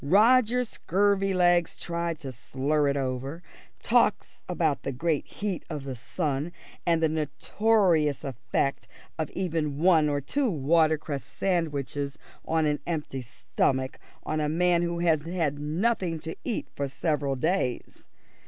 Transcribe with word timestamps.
Roger 0.03 0.63
Scurvilegs 0.63 1.77
tries 1.77 2.17
to 2.17 2.31
slur 2.31 2.87
it 2.87 2.97
over; 2.97 3.43
talks 3.83 4.41
about 4.49 4.81
the 4.81 4.91
great 4.91 5.27
heat 5.27 5.63
of 5.69 5.83
the 5.83 5.95
sun, 5.95 6.51
and 6.87 7.03
the 7.03 7.07
notorious 7.07 8.23
effect 8.23 8.87
of 9.19 9.29
even 9.35 9.77
one 9.77 10.09
or 10.09 10.19
two 10.19 10.49
watercress 10.49 11.23
sandwiches 11.23 12.17
on 12.47 12.65
an 12.65 12.79
empty 12.87 13.23
on 13.59 14.39
a 14.41 14.49
man 14.49 14.81
who 14.81 14.97
has 14.97 15.21
had 15.21 15.59
nothing 15.59 16.17
to 16.17 16.35
eat 16.43 16.67
for 16.75 16.87
several 16.87 17.35
days. 17.35 18.07